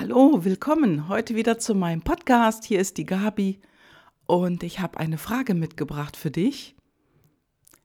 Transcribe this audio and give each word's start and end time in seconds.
Hallo, 0.00 0.46
willkommen 0.46 1.08
heute 1.08 1.34
wieder 1.34 1.58
zu 1.58 1.74
meinem 1.74 2.00
Podcast. 2.00 2.64
Hier 2.64 2.80
ist 2.80 2.96
die 2.96 3.04
Gabi 3.04 3.60
und 4.24 4.62
ich 4.62 4.80
habe 4.80 4.98
eine 4.98 5.18
Frage 5.18 5.52
mitgebracht 5.52 6.16
für 6.16 6.30
dich. 6.30 6.74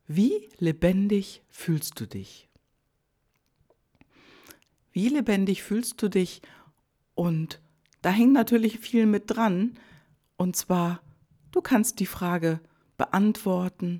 Wie 0.07 0.47
lebendig 0.57 1.43
fühlst 1.49 1.99
du 1.99 2.07
dich? 2.07 2.47
Wie 4.93 5.09
lebendig 5.09 5.61
fühlst 5.61 6.01
du 6.01 6.07
dich? 6.07 6.41
Und 7.15 7.61
da 8.01 8.11
hängt 8.11 8.31
natürlich 8.31 8.79
viel 8.79 9.07
mit 9.07 9.23
dran. 9.27 9.77
Und 10.37 10.55
zwar, 10.55 11.01
du 11.51 11.59
kannst 11.59 11.99
die 11.99 12.05
Frage 12.05 12.61
beantworten, 12.95 13.99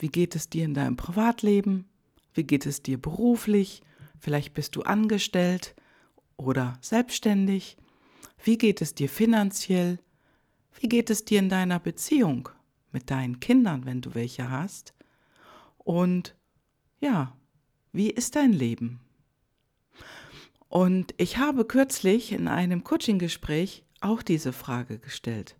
wie 0.00 0.08
geht 0.08 0.34
es 0.34 0.50
dir 0.50 0.64
in 0.64 0.74
deinem 0.74 0.96
Privatleben? 0.96 1.88
Wie 2.32 2.42
geht 2.42 2.66
es 2.66 2.82
dir 2.82 3.00
beruflich? 3.00 3.80
Vielleicht 4.18 4.54
bist 4.54 4.74
du 4.74 4.82
angestellt 4.82 5.76
oder 6.36 6.78
selbstständig? 6.80 7.76
Wie 8.42 8.58
geht 8.58 8.82
es 8.82 8.94
dir 8.94 9.08
finanziell? 9.08 9.98
Wie 10.80 10.88
geht 10.88 11.10
es 11.10 11.24
dir 11.24 11.38
in 11.38 11.48
deiner 11.48 11.78
Beziehung 11.78 12.48
mit 12.92 13.10
deinen 13.10 13.40
Kindern, 13.40 13.86
wenn 13.86 14.00
du 14.00 14.14
welche 14.14 14.50
hast? 14.50 14.94
Und 15.78 16.34
ja, 17.00 17.36
wie 17.92 18.10
ist 18.10 18.36
dein 18.36 18.52
Leben? 18.52 19.00
Und 20.68 21.14
ich 21.18 21.38
habe 21.38 21.64
kürzlich 21.64 22.32
in 22.32 22.48
einem 22.48 22.82
Coaching-Gespräch 22.82 23.84
auch 24.00 24.22
diese 24.22 24.52
Frage 24.52 24.98
gestellt. 24.98 25.56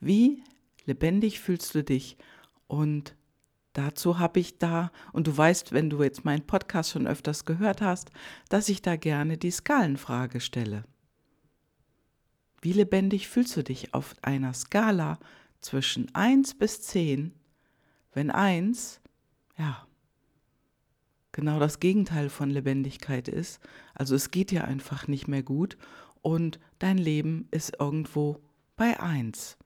Wie 0.00 0.42
lebendig 0.84 1.40
fühlst 1.40 1.74
du 1.74 1.82
dich? 1.82 2.18
Und 2.66 3.14
Dazu 3.78 4.18
habe 4.18 4.40
ich 4.40 4.58
da, 4.58 4.90
und 5.12 5.28
du 5.28 5.36
weißt, 5.36 5.70
wenn 5.70 5.88
du 5.88 6.02
jetzt 6.02 6.24
meinen 6.24 6.44
Podcast 6.44 6.90
schon 6.90 7.06
öfters 7.06 7.44
gehört 7.44 7.80
hast, 7.80 8.10
dass 8.48 8.68
ich 8.68 8.82
da 8.82 8.96
gerne 8.96 9.38
die 9.38 9.52
Skalenfrage 9.52 10.40
stelle. 10.40 10.82
Wie 12.60 12.72
lebendig 12.72 13.28
fühlst 13.28 13.56
du 13.56 13.62
dich 13.62 13.94
auf 13.94 14.16
einer 14.20 14.52
Skala 14.52 15.20
zwischen 15.60 16.12
1 16.12 16.54
bis 16.58 16.82
10, 16.82 17.32
wenn 18.14 18.32
1, 18.32 19.00
ja, 19.56 19.86
genau 21.30 21.60
das 21.60 21.78
Gegenteil 21.78 22.30
von 22.30 22.50
Lebendigkeit 22.50 23.28
ist, 23.28 23.60
also 23.94 24.16
es 24.16 24.32
geht 24.32 24.50
dir 24.50 24.64
einfach 24.64 25.06
nicht 25.06 25.28
mehr 25.28 25.44
gut 25.44 25.78
und 26.20 26.58
dein 26.80 26.98
Leben 26.98 27.46
ist 27.52 27.76
irgendwo 27.78 28.40
bei 28.76 28.98
1. 28.98 29.56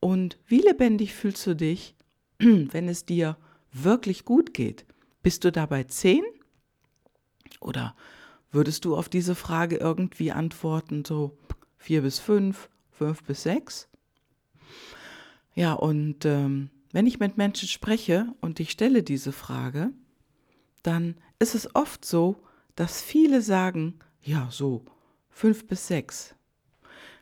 Und 0.00 0.40
wie 0.48 0.60
lebendig 0.60 1.14
fühlst 1.14 1.46
du 1.46 1.54
dich, 1.54 1.94
wenn 2.70 2.88
es 2.88 3.04
dir 3.04 3.36
wirklich 3.72 4.24
gut 4.24 4.54
geht, 4.54 4.86
bist 5.22 5.44
du 5.44 5.52
dabei 5.52 5.84
zehn? 5.84 6.22
Oder 7.60 7.96
würdest 8.52 8.84
du 8.84 8.96
auf 8.96 9.08
diese 9.08 9.34
Frage 9.34 9.76
irgendwie 9.76 10.32
antworten, 10.32 11.04
so 11.04 11.36
vier 11.76 12.02
bis 12.02 12.18
fünf, 12.18 12.68
fünf 12.90 13.24
bis 13.24 13.42
sechs? 13.42 13.88
Ja, 15.54 15.72
und 15.72 16.24
ähm, 16.24 16.70
wenn 16.92 17.06
ich 17.06 17.18
mit 17.18 17.36
Menschen 17.36 17.68
spreche 17.68 18.32
und 18.40 18.60
ich 18.60 18.70
stelle 18.70 19.02
diese 19.02 19.32
Frage, 19.32 19.90
dann 20.82 21.16
ist 21.40 21.54
es 21.56 21.74
oft 21.74 22.04
so, 22.04 22.36
dass 22.76 23.02
viele 23.02 23.42
sagen, 23.42 23.98
ja, 24.22 24.48
so 24.50 24.84
fünf 25.30 25.66
bis 25.66 25.88
sechs. 25.88 26.34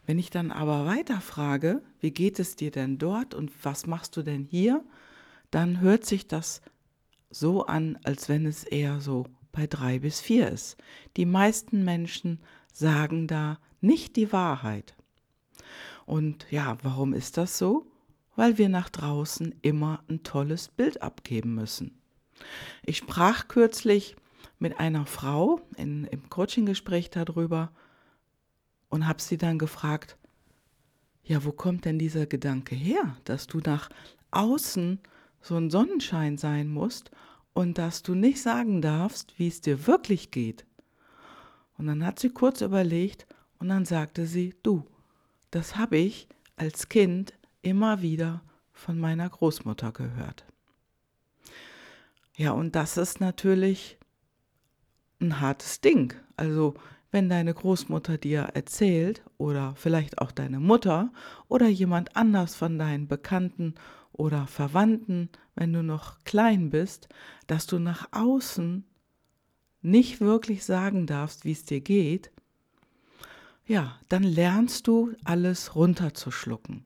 Wenn 0.04 0.18
ich 0.18 0.30
dann 0.30 0.52
aber 0.52 0.86
weiter 0.86 1.20
frage, 1.20 1.82
wie 2.00 2.12
geht 2.12 2.38
es 2.38 2.56
dir 2.56 2.70
denn 2.70 2.98
dort 2.98 3.34
und 3.34 3.50
was 3.64 3.86
machst 3.86 4.16
du 4.16 4.22
denn 4.22 4.44
hier, 4.44 4.84
dann 5.50 5.80
hört 5.80 6.04
sich 6.04 6.26
das 6.26 6.60
so 7.30 7.66
an, 7.66 7.98
als 8.04 8.28
wenn 8.28 8.46
es 8.46 8.64
eher 8.64 9.00
so 9.00 9.26
bei 9.52 9.66
drei 9.66 9.98
bis 9.98 10.20
vier 10.20 10.48
ist. 10.50 10.76
Die 11.16 11.26
meisten 11.26 11.84
Menschen 11.84 12.40
sagen 12.72 13.26
da 13.26 13.58
nicht 13.80 14.16
die 14.16 14.32
Wahrheit. 14.32 14.94
Und 16.04 16.46
ja, 16.50 16.76
warum 16.82 17.12
ist 17.12 17.36
das 17.36 17.58
so? 17.58 17.86
Weil 18.36 18.58
wir 18.58 18.68
nach 18.68 18.90
draußen 18.90 19.54
immer 19.62 20.02
ein 20.08 20.22
tolles 20.22 20.68
Bild 20.68 21.02
abgeben 21.02 21.54
müssen. 21.54 21.98
Ich 22.84 22.98
sprach 22.98 23.48
kürzlich 23.48 24.14
mit 24.58 24.78
einer 24.78 25.06
Frau 25.06 25.60
in, 25.76 26.04
im 26.04 26.28
Coaching-Gespräch 26.28 27.10
darüber 27.10 27.72
und 28.88 29.06
habe 29.06 29.20
sie 29.20 29.38
dann 29.38 29.58
gefragt, 29.58 30.16
ja, 31.24 31.44
wo 31.44 31.52
kommt 31.52 31.84
denn 31.84 31.98
dieser 31.98 32.26
Gedanke 32.26 32.74
her, 32.74 33.16
dass 33.24 33.46
du 33.46 33.58
nach 33.58 33.88
außen 34.30 35.00
so 35.46 35.56
ein 35.56 35.70
Sonnenschein 35.70 36.38
sein 36.38 36.68
musst 36.68 37.10
und 37.52 37.78
dass 37.78 38.02
du 38.02 38.14
nicht 38.14 38.42
sagen 38.42 38.82
darfst, 38.82 39.38
wie 39.38 39.48
es 39.48 39.60
dir 39.60 39.86
wirklich 39.86 40.30
geht. 40.30 40.66
Und 41.78 41.86
dann 41.86 42.04
hat 42.04 42.18
sie 42.18 42.30
kurz 42.30 42.60
überlegt 42.60 43.26
und 43.58 43.68
dann 43.68 43.84
sagte 43.84 44.26
sie, 44.26 44.54
du, 44.62 44.84
das 45.50 45.76
habe 45.76 45.96
ich 45.96 46.28
als 46.56 46.88
Kind 46.88 47.34
immer 47.62 48.02
wieder 48.02 48.42
von 48.72 48.98
meiner 48.98 49.28
Großmutter 49.28 49.92
gehört. 49.92 50.44
Ja, 52.36 52.52
und 52.52 52.76
das 52.76 52.96
ist 52.96 53.20
natürlich 53.20 53.98
ein 55.20 55.40
hartes 55.40 55.80
Ding. 55.80 56.12
Also 56.36 56.74
wenn 57.10 57.28
deine 57.30 57.54
Großmutter 57.54 58.18
dir 58.18 58.42
erzählt 58.52 59.22
oder 59.38 59.74
vielleicht 59.76 60.18
auch 60.18 60.32
deine 60.32 60.60
Mutter 60.60 61.10
oder 61.48 61.68
jemand 61.68 62.14
anders 62.16 62.54
von 62.54 62.78
deinen 62.78 63.08
Bekannten 63.08 63.74
oder 64.16 64.46
Verwandten, 64.46 65.28
wenn 65.54 65.72
du 65.72 65.82
noch 65.82 66.24
klein 66.24 66.70
bist, 66.70 67.08
dass 67.46 67.66
du 67.66 67.78
nach 67.78 68.08
außen 68.12 68.84
nicht 69.82 70.20
wirklich 70.20 70.64
sagen 70.64 71.06
darfst, 71.06 71.44
wie 71.44 71.52
es 71.52 71.64
dir 71.64 71.80
geht, 71.80 72.30
ja, 73.66 73.98
dann 74.08 74.22
lernst 74.22 74.86
du 74.86 75.12
alles 75.24 75.74
runterzuschlucken. 75.74 76.84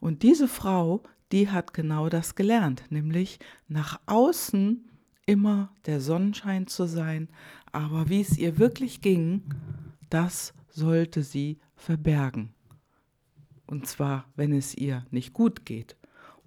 Und 0.00 0.22
diese 0.22 0.48
Frau, 0.48 1.02
die 1.30 1.50
hat 1.50 1.74
genau 1.74 2.08
das 2.08 2.34
gelernt, 2.34 2.84
nämlich 2.90 3.38
nach 3.68 4.00
außen 4.06 4.88
immer 5.26 5.72
der 5.86 6.00
Sonnenschein 6.00 6.66
zu 6.66 6.86
sein, 6.86 7.28
aber 7.70 8.08
wie 8.08 8.20
es 8.20 8.36
ihr 8.36 8.58
wirklich 8.58 9.00
ging, 9.00 9.42
das 10.10 10.52
sollte 10.68 11.22
sie 11.22 11.58
verbergen. 11.74 12.52
Und 13.66 13.86
zwar, 13.86 14.26
wenn 14.36 14.52
es 14.52 14.74
ihr 14.74 15.06
nicht 15.10 15.32
gut 15.32 15.64
geht 15.64 15.96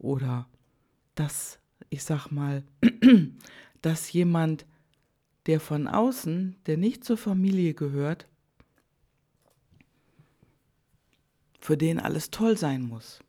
oder 0.06 0.48
dass, 1.16 1.60
ich 1.90 2.04
sag 2.04 2.32
mal, 2.32 2.64
dass 3.82 4.14
jemand, 4.14 4.66
der 5.48 5.60
von 5.60 5.88
außen, 5.88 6.56
der 6.66 6.78
nicht 6.78 7.04
zur 7.04 7.18
Familie 7.18 7.74
gehört, 7.74 8.28
für 11.60 11.78
den 11.78 12.00
alles 12.00 12.30
toll 12.30 12.58
sein 12.58 12.84
muss. 12.84 13.20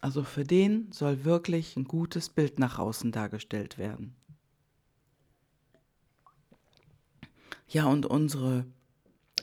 Also 0.00 0.24
für 0.24 0.44
den 0.44 0.90
soll 0.92 1.24
wirklich 1.24 1.76
ein 1.76 1.84
gutes 1.84 2.30
Bild 2.30 2.58
nach 2.58 2.78
außen 2.78 3.12
dargestellt 3.12 3.76
werden. 3.76 4.16
Ja, 7.68 7.86
und 7.86 8.06
unsere 8.06 8.64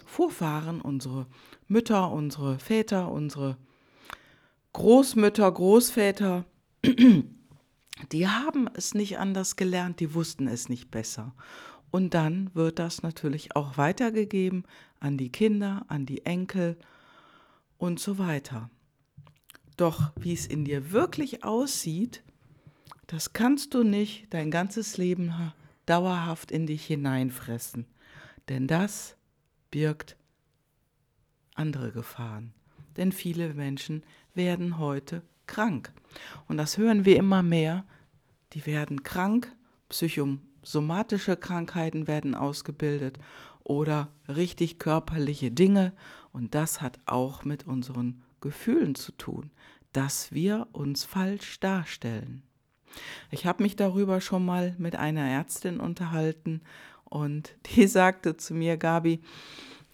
Vorfahren, 0.05 0.81
unsere 0.81 1.27
Mütter, 1.67 2.11
unsere 2.11 2.57
Väter, 2.59 3.11
unsere 3.11 3.57
Großmütter, 4.77 5.51
Großväter, 5.51 6.45
die 8.11 8.27
haben 8.27 8.69
es 8.75 8.93
nicht 8.93 9.17
anders 9.17 9.55
gelernt, 9.55 9.99
die 9.99 10.13
wussten 10.13 10.47
es 10.47 10.69
nicht 10.69 10.91
besser. 10.91 11.33
Und 11.89 12.13
dann 12.13 12.51
wird 12.53 12.77
das 12.77 13.01
natürlich 13.01 13.55
auch 13.55 13.79
weitergegeben 13.79 14.65
an 14.99 15.17
die 15.17 15.31
Kinder, 15.31 15.83
an 15.87 16.05
die 16.05 16.27
Enkel 16.27 16.77
und 17.79 17.99
so 17.99 18.19
weiter. 18.19 18.69
Doch 19.77 20.11
wie 20.15 20.33
es 20.33 20.45
in 20.45 20.63
dir 20.63 20.91
wirklich 20.91 21.43
aussieht, 21.43 22.21
das 23.07 23.33
kannst 23.33 23.73
du 23.73 23.81
nicht 23.81 24.31
dein 24.31 24.51
ganzes 24.51 24.99
Leben 24.99 25.33
dauerhaft 25.87 26.51
in 26.51 26.67
dich 26.67 26.85
hineinfressen. 26.85 27.87
Denn 28.47 28.67
das 28.67 29.17
birgt 29.71 30.17
andere 31.55 31.91
Gefahren. 31.91 32.53
Denn 32.95 33.11
viele 33.11 33.55
Menschen 33.55 34.03
werden 34.37 34.77
heute 34.77 35.23
krank. 35.45 35.91
Und 36.47 36.57
das 36.57 36.77
hören 36.77 37.05
wir 37.05 37.17
immer 37.17 37.43
mehr. 37.43 37.85
Die 38.53 38.65
werden 38.65 39.03
krank, 39.03 39.53
psychosomatische 39.89 41.35
Krankheiten 41.35 42.07
werden 42.07 42.35
ausgebildet 42.35 43.19
oder 43.63 44.09
richtig 44.29 44.79
körperliche 44.79 45.51
Dinge. 45.51 45.93
Und 46.31 46.55
das 46.55 46.81
hat 46.81 46.99
auch 47.05 47.43
mit 47.43 47.67
unseren 47.67 48.23
Gefühlen 48.39 48.95
zu 48.95 49.11
tun, 49.11 49.51
dass 49.91 50.31
wir 50.31 50.67
uns 50.71 51.03
falsch 51.03 51.59
darstellen. 51.59 52.43
Ich 53.31 53.45
habe 53.45 53.63
mich 53.63 53.75
darüber 53.75 54.21
schon 54.21 54.45
mal 54.45 54.75
mit 54.77 54.95
einer 54.95 55.27
Ärztin 55.27 55.79
unterhalten 55.79 56.61
und 57.03 57.55
die 57.65 57.87
sagte 57.87 58.37
zu 58.37 58.53
mir, 58.53 58.77
Gabi, 58.77 59.21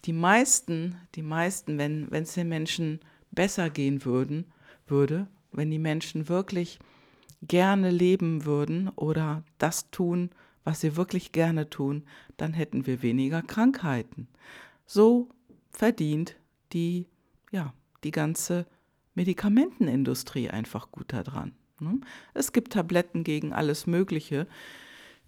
die 0.04 0.12
meisten, 0.12 0.96
die 1.14 1.22
meisten, 1.22 1.78
wenn 1.78 2.12
es 2.12 2.34
den 2.34 2.48
Menschen 2.48 3.00
besser 3.34 3.70
gehen 3.70 4.04
würden, 4.04 4.52
würde, 4.86 5.28
wenn 5.52 5.70
die 5.70 5.78
Menschen 5.78 6.28
wirklich 6.28 6.78
gerne 7.42 7.90
leben 7.90 8.44
würden 8.44 8.88
oder 8.90 9.42
das 9.58 9.90
tun, 9.90 10.30
was 10.64 10.80
sie 10.80 10.96
wirklich 10.96 11.32
gerne 11.32 11.68
tun, 11.68 12.04
dann 12.36 12.54
hätten 12.54 12.86
wir 12.86 13.02
weniger 13.02 13.42
Krankheiten. 13.42 14.28
so 14.86 15.28
verdient 15.70 16.36
die, 16.72 17.06
ja, 17.50 17.74
die 18.04 18.12
ganze 18.12 18.66
Medikamentenindustrie 19.14 20.50
einfach 20.50 20.90
gut 20.90 21.12
daran. 21.12 21.52
Ne? 21.80 22.00
Es 22.32 22.52
gibt 22.52 22.72
Tabletten 22.72 23.24
gegen 23.24 23.52
alles 23.52 23.86
Mögliche, 23.86 24.46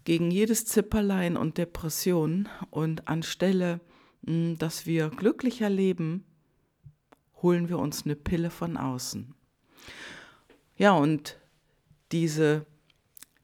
gegen 0.03 0.31
jedes 0.31 0.65
Zipperlein 0.65 1.35
und 1.37 1.57
Depressionen. 1.57 2.47
Und 2.69 3.07
anstelle, 3.07 3.79
hm, 4.25 4.57
dass 4.57 4.85
wir 4.85 5.09
glücklicher 5.09 5.69
leben, 5.69 6.23
holen 7.41 7.69
wir 7.69 7.79
uns 7.79 8.05
eine 8.05 8.15
Pille 8.15 8.49
von 8.49 8.77
außen. 8.77 9.33
Ja, 10.75 10.93
und 10.93 11.39
diese, 12.11 12.65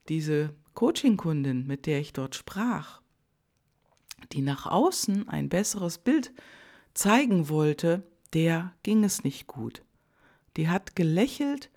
diese 0.09 0.53
Coaching-Kundin, 0.73 1.67
mit 1.67 1.85
der 1.85 1.99
ich 1.99 2.13
dort 2.13 2.35
sprach, 2.35 3.01
die 4.31 4.41
nach 4.41 4.65
außen 4.65 5.27
ein 5.27 5.49
besseres 5.49 5.97
Bild 5.97 6.33
zeigen 6.93 7.49
wollte, 7.49 8.03
der 8.33 8.73
ging 8.83 9.03
es 9.03 9.23
nicht 9.23 9.47
gut. 9.47 9.83
Die 10.57 10.69
hat 10.69 10.95
gelächelt 10.95 11.71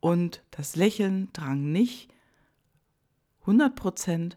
und 0.00 0.42
das 0.50 0.76
Lächeln 0.76 1.30
drang 1.32 1.72
nicht 1.72 2.12
100% 3.46 4.36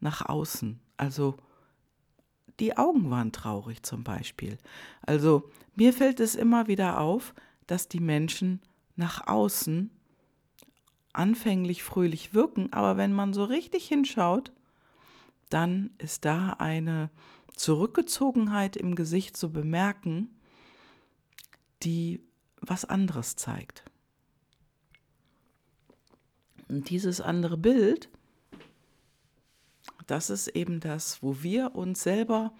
nach 0.00 0.26
außen. 0.28 0.80
Also 0.96 1.36
die 2.60 2.76
Augen 2.76 3.10
waren 3.10 3.32
traurig 3.32 3.82
zum 3.82 4.04
Beispiel. 4.04 4.58
Also 5.02 5.50
mir 5.74 5.92
fällt 5.92 6.20
es 6.20 6.34
immer 6.34 6.68
wieder 6.68 7.00
auf, 7.00 7.34
dass 7.66 7.88
die 7.88 8.00
Menschen 8.00 8.60
nach 8.96 9.26
außen 9.26 9.90
anfänglich 11.12 11.82
fröhlich 11.82 12.34
wirken, 12.34 12.72
aber 12.72 12.96
wenn 12.96 13.12
man 13.12 13.32
so 13.32 13.44
richtig 13.44 13.88
hinschaut, 13.88 14.52
dann 15.48 15.90
ist 15.98 16.24
da 16.24 16.50
eine 16.58 17.10
Zurückgezogenheit 17.54 18.76
im 18.76 18.94
Gesicht 18.94 19.36
zu 19.36 19.52
bemerken, 19.52 20.28
die 21.82 22.22
was 22.60 22.84
anderes 22.84 23.36
zeigt. 23.36 23.84
Und 26.68 26.88
dieses 26.90 27.20
andere 27.20 27.56
Bild, 27.56 28.08
das 30.10 30.30
ist 30.30 30.48
eben 30.48 30.80
das, 30.80 31.22
wo 31.22 31.42
wir 31.42 31.74
uns 31.74 32.02
selber 32.02 32.52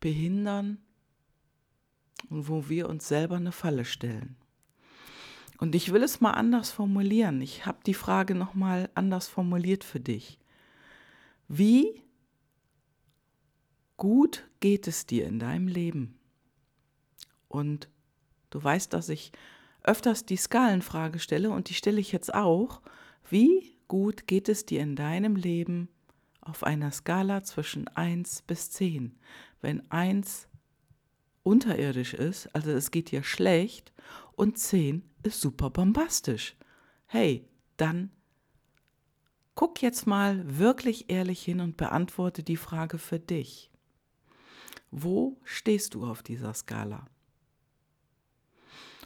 behindern 0.00 0.78
und 2.28 2.48
wo 2.48 2.68
wir 2.68 2.88
uns 2.88 3.08
selber 3.08 3.36
eine 3.36 3.52
Falle 3.52 3.84
stellen. 3.84 4.36
Und 5.58 5.74
ich 5.74 5.92
will 5.92 6.02
es 6.02 6.20
mal 6.20 6.32
anders 6.32 6.70
formulieren. 6.70 7.40
Ich 7.40 7.64
habe 7.64 7.78
die 7.86 7.94
Frage 7.94 8.34
noch 8.34 8.54
mal 8.54 8.90
anders 8.94 9.26
formuliert 9.26 9.84
für 9.84 10.00
dich. 10.00 10.38
Wie 11.48 12.02
gut 13.96 14.46
geht 14.60 14.86
es 14.86 15.06
dir 15.06 15.26
in 15.26 15.38
deinem 15.38 15.68
Leben? 15.68 16.18
Und 17.48 17.88
du 18.50 18.62
weißt, 18.62 18.92
dass 18.92 19.08
ich 19.08 19.32
öfters 19.82 20.26
die 20.26 20.36
Skalenfrage 20.36 21.20
stelle 21.20 21.50
und 21.50 21.70
die 21.70 21.74
stelle 21.74 22.00
ich 22.00 22.12
jetzt 22.12 22.34
auch. 22.34 22.82
Wie 23.30 23.78
gut 23.88 24.26
geht 24.26 24.50
es 24.50 24.66
dir 24.66 24.80
in 24.82 24.94
deinem 24.94 25.36
Leben 25.36 25.88
auf 26.46 26.62
einer 26.62 26.92
Skala 26.92 27.42
zwischen 27.42 27.88
1 27.88 28.42
bis 28.42 28.70
10? 28.70 29.18
Wenn 29.60 29.90
1 29.90 30.48
unterirdisch 31.42 32.14
ist, 32.14 32.54
also 32.54 32.70
es 32.70 32.90
geht 32.90 33.10
dir 33.10 33.22
schlecht, 33.22 33.92
und 34.32 34.58
10 34.58 35.02
ist 35.22 35.40
super 35.40 35.70
bombastisch. 35.70 36.56
Hey, 37.06 37.48
dann 37.76 38.10
guck 39.54 39.82
jetzt 39.82 40.06
mal 40.06 40.58
wirklich 40.58 41.10
ehrlich 41.10 41.42
hin 41.42 41.60
und 41.60 41.76
beantworte 41.76 42.42
die 42.42 42.56
Frage 42.58 42.98
für 42.98 43.18
dich. 43.18 43.70
Wo 44.90 45.40
stehst 45.44 45.94
du 45.94 46.06
auf 46.06 46.22
dieser 46.22 46.54
Skala? 46.54 47.06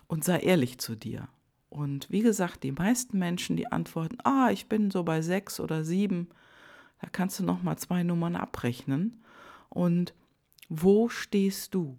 Und 0.08 0.24
sei 0.24 0.40
ehrlich 0.40 0.78
zu 0.78 0.96
dir. 0.96 1.28
Und 1.68 2.10
wie 2.10 2.20
gesagt, 2.20 2.64
die 2.64 2.72
meisten 2.72 3.18
Menschen, 3.18 3.56
die 3.56 3.70
antworten, 3.70 4.18
ah, 4.24 4.50
ich 4.50 4.68
bin 4.68 4.90
so 4.90 5.04
bei 5.04 5.22
sechs 5.22 5.60
oder 5.60 5.84
sieben, 5.84 6.28
da 7.00 7.08
kannst 7.10 7.38
du 7.38 7.44
noch 7.44 7.62
mal 7.62 7.76
zwei 7.76 8.02
Nummern 8.02 8.36
abrechnen. 8.36 9.24
Und 9.68 10.14
wo 10.68 11.08
stehst 11.08 11.74
du? 11.74 11.98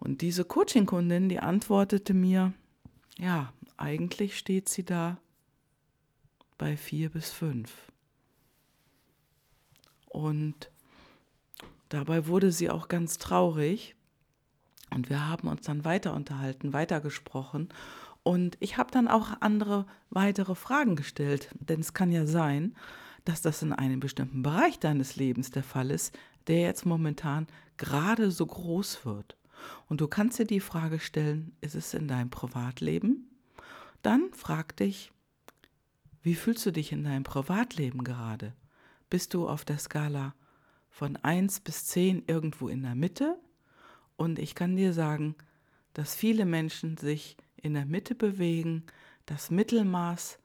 Und 0.00 0.20
diese 0.22 0.44
Coaching-Kundin, 0.44 1.28
die 1.28 1.40
antwortete 1.40 2.14
mir, 2.14 2.52
ja, 3.18 3.52
eigentlich 3.76 4.38
steht 4.38 4.68
sie 4.68 4.84
da 4.84 5.18
bei 6.56 6.76
vier 6.76 7.10
bis 7.10 7.30
fünf. 7.30 7.72
Und 10.08 10.70
dabei 11.88 12.26
wurde 12.26 12.52
sie 12.52 12.70
auch 12.70 12.88
ganz 12.88 13.18
traurig. 13.18 13.94
Und 14.90 15.10
wir 15.10 15.28
haben 15.28 15.48
uns 15.48 15.62
dann 15.62 15.84
weiter 15.84 16.14
unterhalten, 16.14 16.72
weitergesprochen. 16.72 17.68
Und 18.22 18.56
ich 18.60 18.76
habe 18.76 18.90
dann 18.90 19.08
auch 19.08 19.40
andere 19.40 19.86
weitere 20.10 20.54
Fragen 20.54 20.96
gestellt, 20.96 21.50
denn 21.60 21.80
es 21.80 21.94
kann 21.94 22.10
ja 22.10 22.26
sein, 22.26 22.74
dass 23.28 23.42
das 23.42 23.60
in 23.60 23.74
einem 23.74 24.00
bestimmten 24.00 24.42
Bereich 24.42 24.78
deines 24.78 25.16
Lebens 25.16 25.50
der 25.50 25.62
Fall 25.62 25.90
ist, 25.90 26.18
der 26.46 26.62
jetzt 26.62 26.86
momentan 26.86 27.46
gerade 27.76 28.30
so 28.30 28.46
groß 28.46 29.04
wird. 29.04 29.36
Und 29.86 30.00
du 30.00 30.08
kannst 30.08 30.38
dir 30.38 30.46
die 30.46 30.60
Frage 30.60 30.98
stellen, 30.98 31.54
ist 31.60 31.74
es 31.74 31.92
in 31.92 32.08
deinem 32.08 32.30
Privatleben? 32.30 33.28
Dann 34.00 34.32
frag 34.32 34.74
dich, 34.78 35.12
wie 36.22 36.34
fühlst 36.34 36.64
du 36.64 36.70
dich 36.70 36.90
in 36.90 37.04
deinem 37.04 37.24
Privatleben 37.24 38.02
gerade? 38.02 38.54
Bist 39.10 39.34
du 39.34 39.46
auf 39.46 39.66
der 39.66 39.76
Skala 39.76 40.34
von 40.88 41.16
1 41.16 41.60
bis 41.60 41.84
10 41.84 42.22
irgendwo 42.28 42.68
in 42.68 42.82
der 42.82 42.94
Mitte? 42.94 43.38
Und 44.16 44.38
ich 44.38 44.54
kann 44.54 44.74
dir 44.74 44.94
sagen, 44.94 45.34
dass 45.92 46.14
viele 46.14 46.46
Menschen 46.46 46.96
sich 46.96 47.36
in 47.56 47.74
der 47.74 47.84
Mitte 47.84 48.14
bewegen. 48.14 48.84
Das 49.26 49.50
Mittelmaß, 49.50 50.38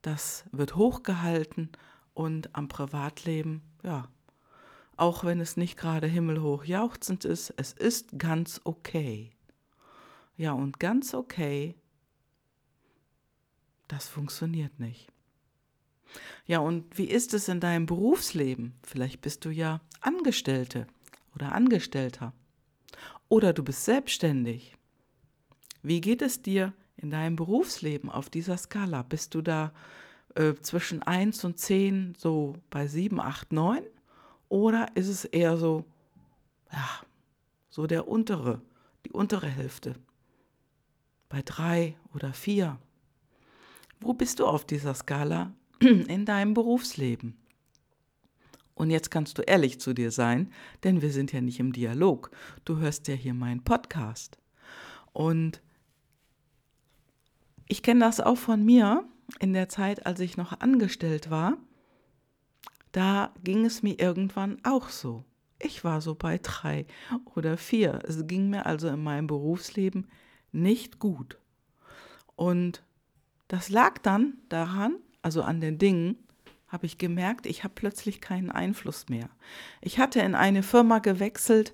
das 0.00 0.44
wird 0.52 0.76
hochgehalten 0.76 1.68
und 2.14 2.54
am 2.54 2.68
Privatleben, 2.68 3.62
ja, 3.82 4.08
auch 4.96 5.24
wenn 5.24 5.40
es 5.40 5.56
nicht 5.56 5.76
gerade 5.76 6.06
himmelhoch 6.06 6.64
jauchzend 6.64 7.24
ist, 7.24 7.52
es 7.56 7.72
ist 7.72 8.18
ganz 8.18 8.60
okay. 8.64 9.32
Ja, 10.36 10.52
und 10.52 10.80
ganz 10.80 11.14
okay, 11.14 11.74
das 13.88 14.08
funktioniert 14.08 14.78
nicht. 14.80 15.08
Ja, 16.46 16.60
und 16.60 16.96
wie 16.96 17.08
ist 17.08 17.34
es 17.34 17.48
in 17.48 17.60
deinem 17.60 17.86
Berufsleben? 17.86 18.74
Vielleicht 18.82 19.20
bist 19.20 19.44
du 19.44 19.50
ja 19.50 19.80
Angestellte 20.00 20.86
oder 21.34 21.52
Angestellter. 21.52 22.32
Oder 23.28 23.52
du 23.52 23.64
bist 23.64 23.84
selbstständig. 23.84 24.76
Wie 25.82 26.00
geht 26.00 26.22
es 26.22 26.42
dir 26.42 26.72
in 26.96 27.10
deinem 27.10 27.36
Berufsleben 27.36 28.10
auf 28.10 28.30
dieser 28.30 28.56
Skala? 28.56 29.02
Bist 29.02 29.34
du 29.34 29.42
da 29.42 29.72
äh, 30.34 30.54
zwischen 30.54 31.02
1 31.02 31.44
und 31.44 31.58
10 31.58 32.14
so 32.16 32.54
bei 32.70 32.86
7, 32.86 33.20
8, 33.20 33.52
9? 33.52 33.82
Oder 34.48 34.88
ist 34.94 35.08
es 35.08 35.24
eher 35.24 35.56
so, 35.56 35.84
ja, 36.72 36.88
so 37.70 37.86
der 37.86 38.08
untere, 38.08 38.60
die 39.04 39.12
untere 39.12 39.48
Hälfte? 39.48 39.94
Bei 41.28 41.42
3 41.42 41.96
oder 42.14 42.32
4? 42.32 42.78
Wo 44.00 44.12
bist 44.12 44.40
du 44.40 44.46
auf 44.46 44.64
dieser 44.64 44.94
Skala 44.94 45.52
in 45.80 46.24
deinem 46.24 46.54
Berufsleben? 46.54 47.36
Und 48.74 48.90
jetzt 48.90 49.10
kannst 49.10 49.38
du 49.38 49.42
ehrlich 49.42 49.80
zu 49.80 49.94
dir 49.94 50.10
sein, 50.10 50.52
denn 50.82 51.00
wir 51.00 51.12
sind 51.12 51.32
ja 51.32 51.40
nicht 51.40 51.60
im 51.60 51.72
Dialog. 51.72 52.30
Du 52.64 52.78
hörst 52.78 53.06
ja 53.06 53.14
hier 53.14 53.34
meinen 53.34 53.62
Podcast. 53.62 54.36
Und 55.12 55.62
ich 57.68 57.82
kenne 57.82 58.00
das 58.00 58.20
auch 58.20 58.36
von 58.36 58.64
mir 58.64 59.04
in 59.40 59.52
der 59.52 59.68
Zeit, 59.68 60.06
als 60.06 60.20
ich 60.20 60.36
noch 60.36 60.60
angestellt 60.60 61.30
war. 61.30 61.56
Da 62.92 63.32
ging 63.42 63.64
es 63.64 63.82
mir 63.82 63.98
irgendwann 63.98 64.58
auch 64.64 64.88
so. 64.88 65.24
Ich 65.58 65.84
war 65.84 66.00
so 66.00 66.14
bei 66.14 66.38
drei 66.38 66.86
oder 67.34 67.56
vier. 67.56 68.00
Es 68.04 68.26
ging 68.26 68.50
mir 68.50 68.66
also 68.66 68.88
in 68.88 69.02
meinem 69.02 69.26
Berufsleben 69.26 70.08
nicht 70.52 70.98
gut. 70.98 71.38
Und 72.36 72.84
das 73.48 73.68
lag 73.68 73.98
dann 73.98 74.38
daran, 74.48 74.96
also 75.22 75.42
an 75.42 75.60
den 75.60 75.78
Dingen, 75.78 76.16
habe 76.68 76.86
ich 76.86 76.98
gemerkt, 76.98 77.46
ich 77.46 77.62
habe 77.62 77.74
plötzlich 77.74 78.20
keinen 78.20 78.50
Einfluss 78.50 79.08
mehr. 79.08 79.30
Ich 79.80 79.98
hatte 79.98 80.20
in 80.20 80.34
eine 80.34 80.62
Firma 80.62 80.98
gewechselt, 80.98 81.72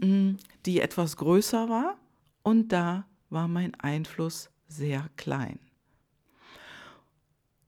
hm, 0.00 0.36
die 0.66 0.80
etwas 0.80 1.16
größer 1.16 1.68
war 1.68 1.96
und 2.42 2.72
da 2.72 3.06
war 3.30 3.46
mein 3.46 3.74
Einfluss 3.76 4.50
sehr 4.66 5.08
klein. 5.16 5.58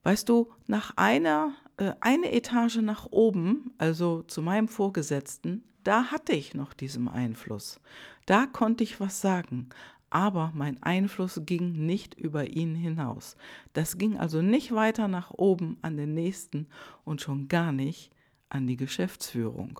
Weißt 0.05 0.29
du, 0.29 0.51
nach 0.67 0.93
einer, 0.97 1.55
äh, 1.77 1.93
eine 1.99 2.31
Etage 2.31 2.77
nach 2.77 3.07
oben, 3.09 3.73
also 3.79 4.21
zu 4.21 4.43
meinem 4.43 4.67
Vorgesetzten, 4.67 5.63
da 5.83 6.11
hatte 6.11 6.33
ich 6.33 6.53
noch 6.53 6.73
diesen 6.73 7.07
Einfluss. 7.07 7.79
Da 8.27 8.45
konnte 8.45 8.83
ich 8.83 8.99
was 8.99 9.19
sagen, 9.19 9.69
aber 10.11 10.51
mein 10.53 10.81
Einfluss 10.83 11.41
ging 11.47 11.87
nicht 11.87 12.13
über 12.13 12.45
ihn 12.45 12.75
hinaus. 12.75 13.35
Das 13.73 13.97
ging 13.97 14.15
also 14.15 14.43
nicht 14.43 14.75
weiter 14.75 15.07
nach 15.07 15.31
oben 15.31 15.79
an 15.81 15.97
den 15.97 16.13
nächsten 16.13 16.67
und 17.03 17.21
schon 17.21 17.47
gar 17.47 17.71
nicht 17.71 18.11
an 18.49 18.67
die 18.67 18.77
Geschäftsführung. 18.77 19.79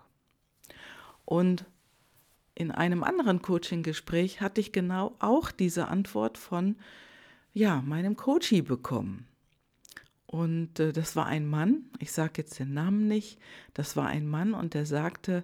Und 1.24 1.66
in 2.56 2.72
einem 2.72 3.04
anderen 3.04 3.44
Coaching-Gespräch 3.44 4.42
hatte 4.42 4.60
ich 4.60 4.72
genau 4.72 5.16
auch 5.20 5.52
diese 5.52 5.88
Antwort 5.88 6.40
von 6.40 6.78
ja, 7.54 7.84
meinem 7.84 8.16
Coachie 8.16 8.64
bekommen. 8.64 9.28
Und 10.28 10.80
äh, 10.80 10.92
das 10.92 11.16
war 11.16 11.26
ein 11.26 11.48
Mann, 11.48 11.86
ich 12.00 12.12
sage 12.12 12.34
jetzt 12.38 12.60
den 12.60 12.74
Namen 12.74 13.08
nicht, 13.08 13.40
das 13.74 13.96
war 13.96 14.08
ein 14.08 14.28
Mann 14.28 14.54
und 14.54 14.74
der 14.74 14.86
sagte, 14.86 15.44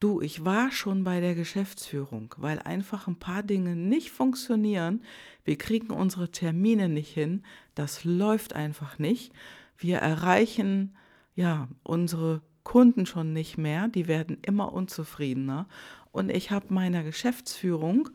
du, 0.00 0.20
ich 0.20 0.44
war 0.44 0.70
schon 0.72 1.04
bei 1.04 1.20
der 1.20 1.34
Geschäftsführung, 1.34 2.34
weil 2.38 2.58
einfach 2.60 3.06
ein 3.06 3.18
paar 3.18 3.42
Dinge 3.42 3.76
nicht 3.76 4.10
funktionieren. 4.10 5.02
Wir 5.44 5.56
kriegen 5.56 5.90
unsere 5.90 6.30
Termine 6.30 6.88
nicht 6.88 7.12
hin, 7.12 7.42
das 7.74 8.04
läuft 8.04 8.54
einfach 8.54 8.98
nicht. 8.98 9.32
Wir 9.76 9.98
erreichen 9.98 10.96
ja 11.34 11.68
unsere 11.82 12.42
Kunden 12.62 13.06
schon 13.06 13.32
nicht 13.32 13.58
mehr, 13.58 13.88
die 13.88 14.08
werden 14.08 14.38
immer 14.42 14.72
unzufriedener. 14.72 15.68
Und 16.10 16.30
ich 16.30 16.50
habe 16.50 16.72
meiner 16.72 17.04
Geschäftsführung, 17.04 18.08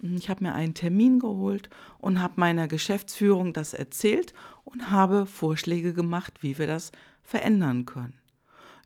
ich 0.00 0.30
habe 0.30 0.44
mir 0.44 0.54
einen 0.54 0.74
Termin 0.74 1.18
geholt 1.18 1.70
und 1.98 2.22
habe 2.22 2.34
meiner 2.36 2.68
Geschäftsführung 2.68 3.52
das 3.52 3.74
erzählt 3.74 4.34
und 4.70 4.90
habe 4.90 5.26
Vorschläge 5.26 5.94
gemacht, 5.94 6.42
wie 6.42 6.58
wir 6.58 6.66
das 6.66 6.92
verändern 7.22 7.86
können. 7.86 8.18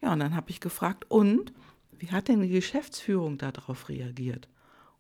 Ja, 0.01 0.13
und 0.13 0.21
dann 0.21 0.35
habe 0.35 0.51
ich 0.51 0.61
gefragt, 0.61 1.05
und 1.09 1.53
wie 1.93 2.11
hat 2.11 2.29
denn 2.29 2.41
die 2.41 2.49
Geschäftsführung 2.49 3.39
darauf 3.39 3.89
reagiert? 3.89 4.49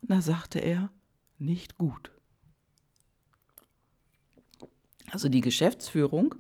Und 0.00 0.10
da 0.10 0.20
sagte 0.20 0.58
er, 0.58 0.90
nicht 1.38 1.78
gut. 1.78 2.10
Also 5.10 5.28
die 5.28 5.40
Geschäftsführung, 5.40 6.34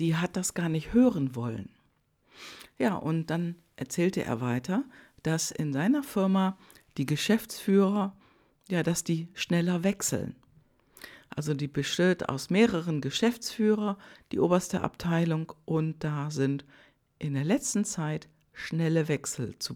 die 0.00 0.16
hat 0.16 0.36
das 0.36 0.54
gar 0.54 0.68
nicht 0.68 0.92
hören 0.92 1.34
wollen. 1.34 1.70
Ja, 2.78 2.94
und 2.94 3.26
dann 3.26 3.56
erzählte 3.76 4.22
er 4.24 4.40
weiter, 4.40 4.84
dass 5.22 5.50
in 5.50 5.72
seiner 5.72 6.02
Firma 6.02 6.58
die 6.98 7.06
Geschäftsführer, 7.06 8.16
ja, 8.68 8.82
dass 8.82 9.04
die 9.04 9.28
schneller 9.34 9.82
wechseln. 9.82 10.36
Also 11.28 11.54
die 11.54 11.68
besteht 11.68 12.28
aus 12.28 12.50
mehreren 12.50 13.00
Geschäftsführer, 13.00 13.98
die 14.32 14.40
oberste 14.40 14.82
Abteilung, 14.82 15.52
und 15.64 16.02
da 16.02 16.30
sind 16.30 16.64
in 17.18 17.34
der 17.34 17.44
letzten 17.44 17.84
Zeit 17.84 18.28
schnelle 18.52 19.08
Wechsel 19.08 19.58
zu, 19.58 19.74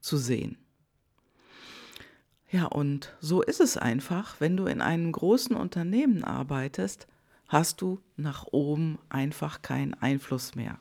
zu 0.00 0.16
sehen. 0.16 0.56
Ja, 2.50 2.66
und 2.66 3.14
so 3.20 3.42
ist 3.42 3.60
es 3.60 3.76
einfach, 3.76 4.40
wenn 4.40 4.56
du 4.56 4.66
in 4.66 4.80
einem 4.80 5.10
großen 5.12 5.56
Unternehmen 5.56 6.24
arbeitest, 6.24 7.06
hast 7.48 7.80
du 7.80 8.00
nach 8.16 8.46
oben 8.52 8.98
einfach 9.08 9.60
keinen 9.60 9.94
Einfluss 9.94 10.54
mehr 10.54 10.78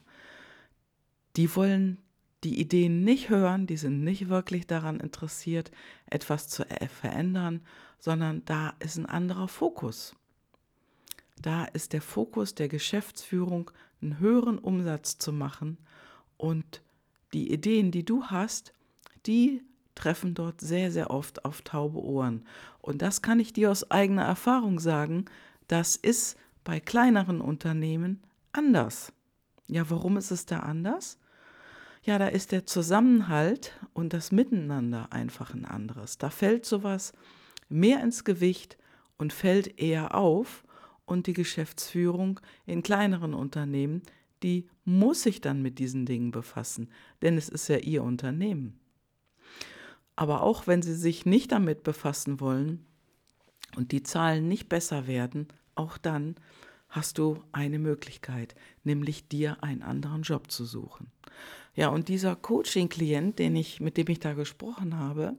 die 1.35 1.55
wollen 1.55 1.97
die 2.43 2.59
Ideen 2.59 3.03
nicht 3.03 3.29
hören, 3.29 3.67
die 3.67 3.77
sind 3.77 4.03
nicht 4.03 4.29
wirklich 4.29 4.67
daran 4.67 4.99
interessiert, 4.99 5.71
etwas 6.05 6.47
zu 6.47 6.65
verändern, 7.01 7.61
sondern 7.99 8.43
da 8.45 8.73
ist 8.79 8.97
ein 8.97 9.05
anderer 9.05 9.47
Fokus. 9.47 10.15
Da 11.41 11.65
ist 11.65 11.93
der 11.93 12.01
Fokus 12.01 12.55
der 12.55 12.67
Geschäftsführung, 12.67 13.71
einen 14.01 14.19
höheren 14.19 14.59
Umsatz 14.59 15.17
zu 15.17 15.31
machen 15.31 15.77
und 16.37 16.81
die 17.33 17.51
Ideen, 17.51 17.91
die 17.91 18.03
du 18.03 18.25
hast, 18.25 18.73
die 19.25 19.63
treffen 19.95 20.33
dort 20.33 20.61
sehr, 20.61 20.91
sehr 20.91 21.09
oft 21.11 21.45
auf 21.45 21.61
taube 21.61 22.03
Ohren. 22.03 22.45
Und 22.81 23.01
das 23.01 23.21
kann 23.21 23.39
ich 23.39 23.53
dir 23.53 23.71
aus 23.71 23.89
eigener 23.91 24.23
Erfahrung 24.23 24.79
sagen, 24.79 25.25
das 25.67 25.95
ist 25.95 26.37
bei 26.63 26.79
kleineren 26.79 27.41
Unternehmen 27.41 28.21
anders. 28.51 29.13
Ja, 29.67 29.89
warum 29.89 30.17
ist 30.17 30.31
es 30.31 30.45
da 30.45 30.59
anders? 30.59 31.17
Ja, 32.03 32.19
da 32.19 32.27
ist 32.27 32.51
der 32.51 32.65
Zusammenhalt 32.65 33.79
und 33.93 34.13
das 34.13 34.31
Miteinander 34.31 35.11
einfach 35.11 35.53
ein 35.53 35.65
anderes. 35.65 36.17
Da 36.17 36.29
fällt 36.29 36.65
sowas 36.65 37.13
mehr 37.69 38.01
ins 38.03 38.23
Gewicht 38.23 38.77
und 39.17 39.31
fällt 39.31 39.79
eher 39.79 40.15
auf 40.15 40.63
und 41.05 41.27
die 41.27 41.33
Geschäftsführung 41.33 42.39
in 42.65 42.83
kleineren 42.83 43.33
Unternehmen, 43.33 44.01
die 44.43 44.67
muss 44.83 45.23
sich 45.23 45.39
dann 45.39 45.61
mit 45.61 45.79
diesen 45.79 46.05
Dingen 46.05 46.31
befassen, 46.31 46.89
denn 47.21 47.37
es 47.37 47.47
ist 47.47 47.69
ja 47.69 47.77
ihr 47.77 48.03
Unternehmen. 48.03 48.79
Aber 50.15 50.43
auch 50.43 50.67
wenn 50.67 50.81
sie 50.81 50.95
sich 50.95 51.25
nicht 51.25 51.53
damit 51.53 51.83
befassen 51.83 52.39
wollen 52.39 52.85
und 53.77 53.91
die 53.93 54.03
Zahlen 54.03 54.47
nicht 54.47 54.67
besser 54.67 55.07
werden, 55.07 55.47
auch 55.75 55.97
dann 55.97 56.35
hast 56.89 57.17
du 57.17 57.41
eine 57.51 57.79
Möglichkeit, 57.79 58.53
nämlich 58.83 59.27
dir 59.27 59.63
einen 59.63 59.81
anderen 59.81 60.21
Job 60.21 60.51
zu 60.51 60.65
suchen. 60.65 61.07
Ja, 61.75 61.89
und 61.89 62.07
dieser 62.07 62.35
Coaching-Klient, 62.35 63.39
den 63.39 63.55
ich, 63.55 63.79
mit 63.79 63.97
dem 63.97 64.07
ich 64.09 64.19
da 64.19 64.33
gesprochen 64.33 64.97
habe, 64.97 65.35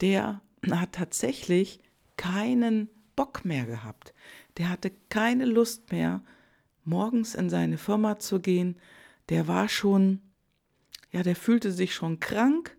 der 0.00 0.40
hat 0.70 0.92
tatsächlich 0.92 1.80
keinen 2.16 2.88
Bock 3.16 3.44
mehr 3.44 3.66
gehabt. 3.66 4.14
Der 4.56 4.68
hatte 4.68 4.90
keine 5.08 5.44
Lust 5.44 5.92
mehr, 5.92 6.22
morgens 6.84 7.34
in 7.34 7.50
seine 7.50 7.78
Firma 7.78 8.18
zu 8.18 8.40
gehen. 8.40 8.76
Der 9.28 9.46
war 9.46 9.68
schon, 9.68 10.20
ja, 11.10 11.22
der 11.22 11.36
fühlte 11.36 11.72
sich 11.72 11.94
schon 11.94 12.20
krank, 12.20 12.76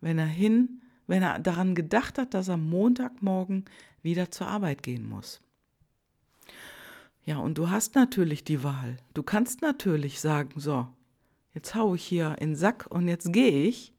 wenn 0.00 0.18
er 0.18 0.26
hin, 0.26 0.82
wenn 1.06 1.22
er 1.22 1.38
daran 1.38 1.74
gedacht 1.74 2.18
hat, 2.18 2.34
dass 2.34 2.48
er 2.48 2.56
Montagmorgen 2.56 3.66
wieder 4.02 4.30
zur 4.30 4.46
Arbeit 4.46 4.82
gehen 4.82 5.08
muss. 5.08 5.40
Ja, 7.24 7.38
und 7.38 7.58
du 7.58 7.70
hast 7.70 7.94
natürlich 7.94 8.44
die 8.44 8.64
Wahl. 8.64 8.96
Du 9.12 9.22
kannst 9.22 9.60
natürlich 9.60 10.20
sagen, 10.20 10.58
so, 10.58 10.88
jetzt 11.54 11.74
hau 11.74 11.94
ich 11.94 12.04
hier 12.04 12.36
in 12.38 12.50
den 12.50 12.56
Sack 12.56 12.86
und 12.90 13.08
jetzt 13.08 13.32
gehe 13.32 13.62
ich. 13.62 13.92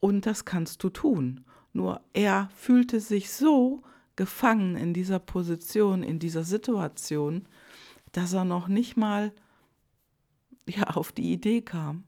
Und 0.00 0.26
das 0.26 0.44
kannst 0.44 0.82
du 0.84 0.90
tun. 0.90 1.44
Nur 1.72 2.00
er 2.12 2.48
fühlte 2.54 3.00
sich 3.00 3.30
so 3.32 3.82
gefangen 4.16 4.76
in 4.76 4.94
dieser 4.94 5.18
Position, 5.18 6.02
in 6.02 6.18
dieser 6.18 6.44
Situation, 6.44 7.46
dass 8.12 8.32
er 8.32 8.44
noch 8.44 8.68
nicht 8.68 8.96
mal 8.96 9.32
ja, 10.66 10.84
auf 10.84 11.12
die 11.12 11.32
Idee 11.32 11.62
kam, 11.62 12.04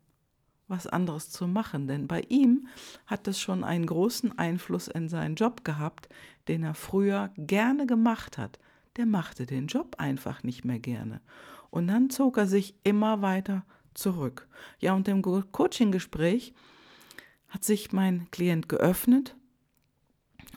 was 0.69 0.87
anderes 0.87 1.31
zu 1.31 1.47
machen. 1.47 1.87
Denn 1.87 2.09
bei 2.09 2.23
ihm 2.29 2.67
hat 3.07 3.29
es 3.29 3.41
schon 3.41 3.65
einen 3.65 3.87
großen 3.87 4.37
Einfluss 4.39 4.89
in 4.89 5.09
seinen 5.09 5.35
Job 5.35 5.65
gehabt, 5.65 6.09
den 6.49 6.62
er 6.62 6.75
früher 6.75 7.31
gerne 7.37 7.87
gemacht 7.87 8.39
hat. 8.39 8.59
Der 8.97 9.07
machte 9.07 9.47
den 9.47 9.67
Job 9.67 9.97
einfach 9.99 10.43
nicht 10.43 10.65
mehr 10.65 10.81
gerne. 10.81 11.21
Und 11.71 11.87
dann 11.87 12.11
zog 12.11 12.39
er 12.39 12.47
sich 12.47 12.75
immer 12.83 13.23
weiter 13.23 13.65
zurück. 13.95 14.49
Ja, 14.79 14.95
und 14.95 15.09
im 15.09 15.23
Coaching-Gespräch 15.23 16.55
hat 17.49 17.65
sich 17.65 17.93
mein 17.93 18.31
Klient 18.31 18.69
geöffnet 18.69 19.37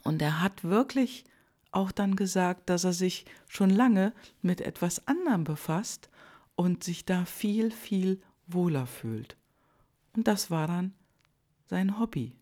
und 0.03 0.21
er 0.21 0.41
hat 0.41 0.63
wirklich 0.63 1.25
auch 1.71 1.91
dann 1.91 2.15
gesagt, 2.15 2.69
dass 2.69 2.83
er 2.83 2.93
sich 2.93 3.25
schon 3.47 3.69
lange 3.69 4.13
mit 4.41 4.61
etwas 4.61 5.07
anderem 5.07 5.43
befasst 5.43 6.09
und 6.55 6.83
sich 6.83 7.05
da 7.05 7.25
viel, 7.25 7.71
viel 7.71 8.21
wohler 8.47 8.85
fühlt. 8.85 9.37
Und 10.15 10.27
das 10.27 10.51
war 10.51 10.67
dann 10.67 10.93
sein 11.65 11.99
Hobby. 11.99 12.35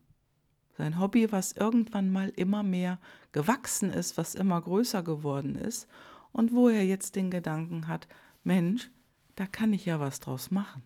Sein 0.77 0.99
Hobby, 0.99 1.31
was 1.31 1.53
irgendwann 1.53 2.11
mal 2.11 2.29
immer 2.35 2.63
mehr 2.63 2.99
gewachsen 3.31 3.91
ist, 3.91 4.17
was 4.17 4.35
immer 4.35 4.59
größer 4.59 5.03
geworden 5.03 5.55
ist 5.55 5.87
und 6.31 6.53
wo 6.53 6.69
er 6.69 6.85
jetzt 6.85 7.15
den 7.15 7.31
Gedanken 7.31 7.87
hat, 7.87 8.07
Mensch, 8.43 8.89
da 9.41 9.47
kann 9.47 9.73
ich 9.73 9.87
ja 9.87 9.99
was 9.99 10.19
draus 10.19 10.51
machen. 10.51 10.83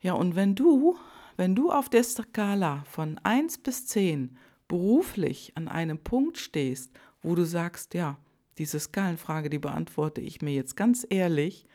Ja, 0.00 0.14
und 0.14 0.34
wenn 0.34 0.56
du, 0.56 0.98
wenn 1.36 1.54
du 1.54 1.70
auf 1.70 1.88
der 1.88 2.02
Skala 2.02 2.82
von 2.90 3.16
1 3.22 3.58
bis 3.58 3.86
10 3.86 4.36
beruflich 4.66 5.52
an 5.54 5.68
einem 5.68 5.98
Punkt 5.98 6.36
stehst, 6.36 6.90
wo 7.22 7.36
du 7.36 7.46
sagst, 7.46 7.94
ja, 7.94 8.18
diese 8.58 8.80
Skalenfrage, 8.80 9.50
die 9.50 9.60
beantworte 9.60 10.20
ich 10.20 10.42
mir 10.42 10.52
jetzt 10.52 10.76
ganz 10.76 11.06
ehrlich 11.08 11.68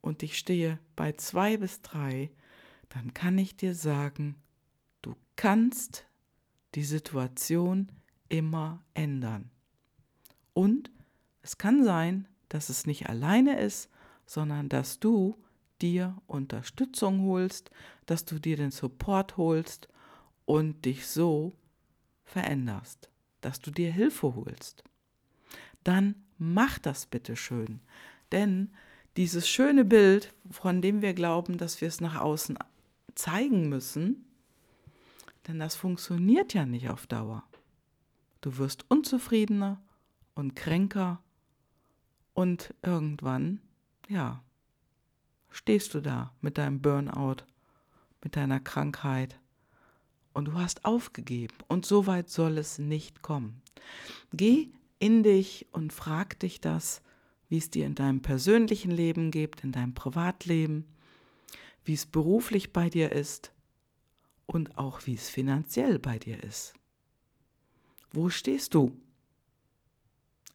und 0.00 0.22
ich 0.22 0.38
stehe 0.38 0.78
bei 0.94 1.10
2 1.10 1.56
bis 1.56 1.82
3, 1.82 2.30
dann 2.88 3.14
kann 3.14 3.38
ich 3.38 3.56
dir 3.56 3.74
sagen, 3.74 4.36
du 5.02 5.16
kannst 5.34 6.06
die 6.76 6.84
Situation 6.84 7.90
immer 8.28 8.80
ändern. 8.94 9.50
Und 10.54 10.92
es 11.42 11.58
kann 11.58 11.82
sein, 11.82 12.28
dass 12.48 12.68
es 12.68 12.86
nicht 12.86 13.08
alleine 13.08 13.58
ist, 13.58 13.90
sondern 14.26 14.68
dass 14.68 14.98
du 14.98 15.36
dir 15.80 16.16
Unterstützung 16.26 17.22
holst, 17.22 17.70
dass 18.06 18.24
du 18.24 18.38
dir 18.38 18.56
den 18.56 18.70
Support 18.70 19.36
holst 19.36 19.88
und 20.44 20.84
dich 20.84 21.06
so 21.06 21.52
veränderst, 22.24 23.10
dass 23.40 23.60
du 23.60 23.70
dir 23.70 23.92
Hilfe 23.92 24.34
holst. 24.34 24.84
Dann 25.84 26.14
mach 26.38 26.78
das 26.78 27.06
bitte 27.06 27.36
schön, 27.36 27.80
denn 28.32 28.70
dieses 29.16 29.48
schöne 29.48 29.84
Bild, 29.84 30.34
von 30.50 30.82
dem 30.82 31.00
wir 31.00 31.14
glauben, 31.14 31.56
dass 31.56 31.80
wir 31.80 31.88
es 31.88 32.00
nach 32.00 32.20
außen 32.20 32.58
zeigen 33.14 33.68
müssen, 33.68 34.26
denn 35.46 35.58
das 35.58 35.74
funktioniert 35.74 36.54
ja 36.54 36.66
nicht 36.66 36.90
auf 36.90 37.06
Dauer. 37.06 37.44
Du 38.40 38.58
wirst 38.58 38.84
unzufriedener 38.90 39.80
und 40.34 40.54
kränker 40.54 41.22
und 42.34 42.74
irgendwann, 42.82 43.60
ja, 44.08 44.42
stehst 45.50 45.94
du 45.94 46.00
da 46.00 46.32
mit 46.40 46.58
deinem 46.58 46.80
Burnout, 46.80 47.44
mit 48.22 48.36
deiner 48.36 48.60
Krankheit 48.60 49.38
und 50.32 50.46
du 50.46 50.54
hast 50.54 50.84
aufgegeben 50.84 51.56
und 51.68 51.86
so 51.86 52.06
weit 52.06 52.28
soll 52.28 52.58
es 52.58 52.78
nicht 52.78 53.22
kommen. 53.22 53.62
Geh 54.32 54.68
in 54.98 55.22
dich 55.22 55.66
und 55.72 55.92
frag 55.92 56.38
dich 56.40 56.60
das, 56.60 57.02
wie 57.48 57.58
es 57.58 57.70
dir 57.70 57.86
in 57.86 57.94
deinem 57.94 58.22
persönlichen 58.22 58.90
Leben 58.90 59.30
geht, 59.30 59.62
in 59.62 59.72
deinem 59.72 59.94
Privatleben, 59.94 60.84
wie 61.84 61.94
es 61.94 62.06
beruflich 62.06 62.72
bei 62.72 62.90
dir 62.90 63.12
ist 63.12 63.52
und 64.46 64.76
auch 64.78 65.06
wie 65.06 65.14
es 65.14 65.28
finanziell 65.28 65.98
bei 65.98 66.18
dir 66.18 66.42
ist. 66.42 66.74
Wo 68.12 68.28
stehst 68.28 68.74
du 68.74 68.96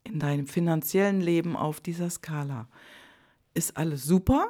in 0.03 0.20
deinem 0.20 0.48
finanziellen 0.48 1.22
Leben 1.22 1.55
auf 1.55 1.79
dieser 1.79 2.10
Skala? 2.10 2.67
Ist 3.53 3.75
alles 3.75 4.05
super? 4.05 4.50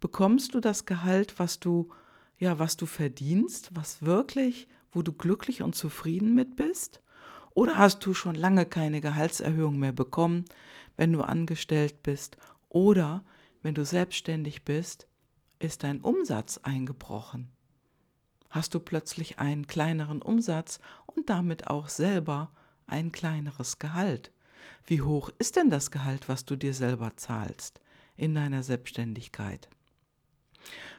Bekommst 0.00 0.54
du 0.54 0.60
das 0.60 0.86
Gehalt, 0.86 1.38
was 1.38 1.60
du 1.60 1.90
ja, 2.38 2.58
was 2.58 2.78
du 2.78 2.86
verdienst, 2.86 3.68
was 3.74 4.00
wirklich, 4.00 4.66
wo 4.90 5.02
du 5.02 5.12
glücklich 5.12 5.60
und 5.60 5.74
zufrieden 5.74 6.34
mit 6.34 6.56
bist? 6.56 7.02
Oder 7.50 7.76
hast 7.76 8.06
du 8.06 8.14
schon 8.14 8.34
lange 8.34 8.64
keine 8.64 9.02
Gehaltserhöhung 9.02 9.78
mehr 9.78 9.92
bekommen, 9.92 10.46
wenn 10.96 11.12
du 11.12 11.20
angestellt 11.20 12.02
bist? 12.02 12.38
Oder 12.70 13.22
wenn 13.60 13.74
du 13.74 13.84
selbstständig 13.84 14.64
bist, 14.64 15.06
ist 15.58 15.82
dein 15.84 16.00
Umsatz 16.00 16.56
eingebrochen? 16.56 17.52
Hast 18.48 18.72
du 18.72 18.80
plötzlich 18.80 19.38
einen 19.38 19.66
kleineren 19.66 20.22
Umsatz 20.22 20.80
und 21.04 21.28
damit 21.28 21.66
auch 21.66 21.90
selber 21.90 22.50
ein 22.86 23.12
kleineres 23.12 23.78
Gehalt? 23.78 24.32
Wie 24.86 25.02
hoch 25.02 25.28
ist 25.38 25.56
denn 25.56 25.68
das 25.68 25.90
Gehalt, 25.90 26.30
was 26.30 26.46
du 26.46 26.56
dir 26.56 26.72
selber 26.72 27.14
zahlst 27.18 27.80
in 28.20 28.34
deiner 28.34 28.62
Selbstständigkeit? 28.62 29.68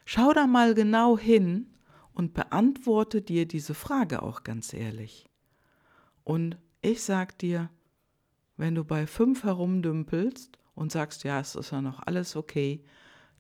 Schau 0.05 0.33
da 0.33 0.47
mal 0.47 0.73
genau 0.73 1.17
hin 1.17 1.67
und 2.13 2.33
beantworte 2.33 3.21
dir 3.21 3.47
diese 3.47 3.73
Frage 3.73 4.23
auch 4.23 4.43
ganz 4.43 4.73
ehrlich. 4.73 5.29
Und 6.23 6.57
ich 6.81 7.03
sag 7.03 7.37
dir, 7.37 7.69
wenn 8.57 8.75
du 8.75 8.83
bei 8.83 9.07
fünf 9.07 9.43
herumdümpelst 9.43 10.57
und 10.75 10.91
sagst, 10.91 11.23
ja, 11.23 11.39
es 11.39 11.55
ist 11.55 11.71
ja 11.71 11.81
noch 11.81 12.01
alles 12.05 12.35
okay, 12.35 12.83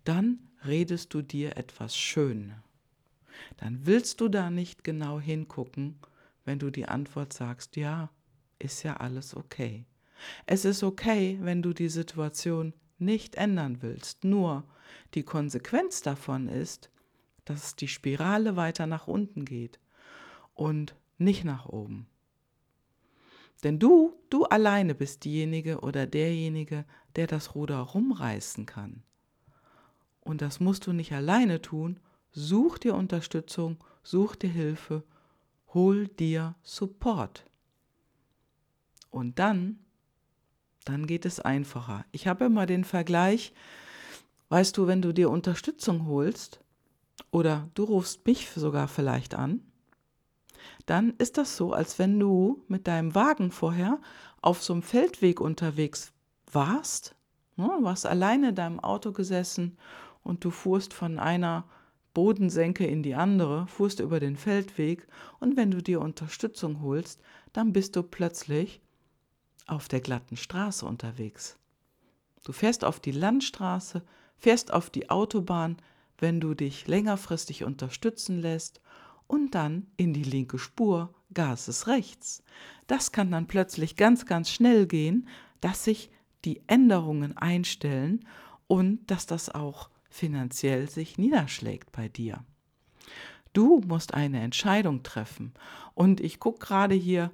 dann 0.03 0.39
redest 0.65 1.13
du 1.13 1.21
dir 1.21 1.57
etwas 1.57 1.95
schön. 1.97 2.53
Dann 3.57 3.85
willst 3.85 4.21
du 4.21 4.29
da 4.29 4.49
nicht 4.49 4.83
genau 4.83 5.19
hingucken, 5.19 5.99
wenn 6.45 6.59
du 6.59 6.69
die 6.69 6.85
Antwort 6.85 7.33
sagst, 7.33 7.75
ja, 7.75 8.09
ist 8.59 8.83
ja 8.83 8.97
alles 8.97 9.35
okay. 9.35 9.85
Es 10.45 10.65
ist 10.65 10.83
okay, 10.83 11.39
wenn 11.41 11.61
du 11.61 11.73
die 11.73 11.89
Situation 11.89 12.73
nicht 13.01 13.35
ändern 13.35 13.81
willst. 13.81 14.23
Nur 14.23 14.63
die 15.13 15.23
Konsequenz 15.23 16.01
davon 16.01 16.47
ist, 16.47 16.89
dass 17.45 17.75
die 17.75 17.87
Spirale 17.87 18.55
weiter 18.55 18.87
nach 18.87 19.07
unten 19.07 19.45
geht 19.45 19.79
und 20.53 20.95
nicht 21.17 21.43
nach 21.43 21.65
oben. 21.65 22.07
Denn 23.63 23.77
du, 23.77 24.15
du 24.29 24.45
alleine 24.45 24.95
bist 24.95 25.23
diejenige 25.23 25.81
oder 25.81 26.07
derjenige, 26.07 26.85
der 27.15 27.27
das 27.27 27.55
Ruder 27.55 27.79
rumreißen 27.79 28.65
kann. 28.65 29.03
Und 30.21 30.41
das 30.41 30.59
musst 30.59 30.87
du 30.87 30.93
nicht 30.93 31.11
alleine 31.13 31.61
tun. 31.61 31.99
Such 32.31 32.77
dir 32.77 32.95
Unterstützung, 32.95 33.77
such 34.03 34.35
dir 34.35 34.49
Hilfe, 34.49 35.03
hol 35.73 36.07
dir 36.07 36.55
Support. 36.63 37.45
Und 39.09 39.39
dann 39.39 39.79
dann 40.85 41.07
geht 41.07 41.25
es 41.25 41.39
einfacher. 41.39 42.05
Ich 42.11 42.27
habe 42.27 42.45
immer 42.45 42.65
den 42.65 42.83
Vergleich, 42.83 43.53
weißt 44.49 44.77
du, 44.77 44.87
wenn 44.87 45.01
du 45.01 45.13
dir 45.13 45.29
Unterstützung 45.29 46.05
holst 46.07 46.61
oder 47.31 47.69
du 47.73 47.83
rufst 47.83 48.25
mich 48.25 48.49
sogar 48.49 48.87
vielleicht 48.87 49.35
an, 49.35 49.61
dann 50.85 51.13
ist 51.17 51.37
das 51.37 51.57
so, 51.57 51.73
als 51.73 51.99
wenn 51.99 52.19
du 52.19 52.63
mit 52.67 52.87
deinem 52.87 53.15
Wagen 53.15 53.51
vorher 53.51 53.99
auf 54.41 54.61
so 54.63 54.73
einem 54.73 54.81
Feldweg 54.81 55.39
unterwegs 55.39 56.11
warst. 56.51 57.15
Ne, 57.55 57.69
warst 57.81 58.05
alleine 58.05 58.49
in 58.49 58.55
deinem 58.55 58.79
Auto 58.79 59.11
gesessen 59.11 59.77
und 60.23 60.43
du 60.43 60.51
fuhrst 60.51 60.93
von 60.93 61.19
einer 61.19 61.65
Bodensenke 62.13 62.85
in 62.85 63.03
die 63.03 63.15
andere, 63.15 63.67
fuhrst 63.67 63.99
über 63.99 64.19
den 64.19 64.35
Feldweg 64.35 65.07
und 65.39 65.57
wenn 65.57 65.71
du 65.71 65.81
dir 65.81 66.01
Unterstützung 66.01 66.81
holst, 66.81 67.21
dann 67.53 67.73
bist 67.73 67.95
du 67.95 68.03
plötzlich 68.03 68.81
auf 69.71 69.87
der 69.87 70.01
glatten 70.01 70.37
Straße 70.37 70.85
unterwegs. 70.85 71.57
Du 72.43 72.51
fährst 72.51 72.83
auf 72.83 72.99
die 72.99 73.11
Landstraße, 73.11 74.03
fährst 74.37 74.73
auf 74.73 74.89
die 74.89 75.09
Autobahn, 75.09 75.77
wenn 76.17 76.39
du 76.39 76.53
dich 76.53 76.87
längerfristig 76.87 77.63
unterstützen 77.63 78.39
lässt 78.39 78.81
und 79.27 79.55
dann 79.55 79.87
in 79.97 80.13
die 80.13 80.23
linke 80.23 80.59
Spur, 80.59 81.13
Gas 81.33 81.69
ist 81.69 81.87
rechts. 81.87 82.43
Das 82.87 83.13
kann 83.13 83.31
dann 83.31 83.47
plötzlich 83.47 83.95
ganz, 83.95 84.25
ganz 84.25 84.49
schnell 84.49 84.85
gehen, 84.85 85.27
dass 85.61 85.85
sich 85.85 86.11
die 86.43 86.61
Änderungen 86.67 87.37
einstellen 87.37 88.27
und 88.67 89.09
dass 89.09 89.25
das 89.25 89.49
auch 89.49 89.89
finanziell 90.09 90.89
sich 90.89 91.17
niederschlägt 91.17 91.91
bei 91.93 92.09
dir. 92.09 92.43
Du 93.53 93.81
musst 93.85 94.13
eine 94.13 94.41
Entscheidung 94.41 95.03
treffen. 95.03 95.53
Und 95.93 96.19
ich 96.21 96.39
gucke 96.39 96.59
gerade 96.59 96.95
hier 96.95 97.31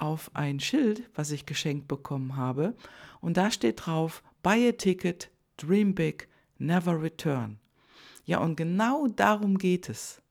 auf 0.00 0.30
ein 0.34 0.60
Schild, 0.60 1.08
was 1.14 1.30
ich 1.30 1.46
geschenkt 1.46 1.88
bekommen 1.88 2.36
habe, 2.36 2.74
und 3.20 3.36
da 3.36 3.50
steht 3.50 3.86
drauf, 3.86 4.22
Buy 4.42 4.68
a 4.68 4.72
ticket, 4.72 5.30
dream 5.56 5.94
big, 5.94 6.28
never 6.58 7.00
return. 7.00 7.58
Ja, 8.24 8.38
und 8.38 8.56
genau 8.56 9.06
darum 9.08 9.58
geht 9.58 9.88
es. 9.88 10.22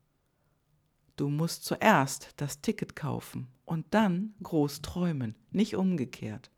Du 1.15 1.29
musst 1.29 1.65
zuerst 1.65 2.33
das 2.37 2.61
Ticket 2.61 2.95
kaufen 2.95 3.47
und 3.65 3.85
dann 3.91 4.33
groß 4.41 4.81
träumen, 4.81 5.35
nicht 5.51 5.75
umgekehrt. 5.75 6.49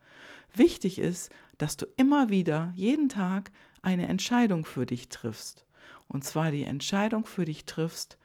Wichtig 0.53 0.99
ist, 0.99 1.31
dass 1.57 1.77
du 1.77 1.87
immer 1.97 2.29
wieder, 2.29 2.71
jeden 2.75 3.09
Tag, 3.09 3.51
eine 3.81 4.07
Entscheidung 4.07 4.65
für 4.65 4.85
dich 4.85 5.09
triffst. 5.09 5.65
Und 6.07 6.23
zwar 6.23 6.51
die 6.51 6.63
Entscheidung 6.63 7.25
für 7.25 7.45
dich 7.45 7.65
triffst, 7.65 8.17